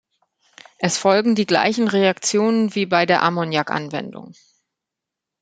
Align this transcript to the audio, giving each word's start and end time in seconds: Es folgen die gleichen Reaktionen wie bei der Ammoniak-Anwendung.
Es 0.79 0.97
folgen 0.97 1.35
die 1.35 1.45
gleichen 1.45 1.87
Reaktionen 1.87 2.73
wie 2.73 2.87
bei 2.87 3.05
der 3.05 3.21
Ammoniak-Anwendung. 3.21 4.33